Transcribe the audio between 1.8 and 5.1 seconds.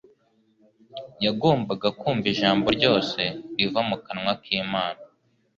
kumva ijambo ryose riva mu kanwa k'Imana;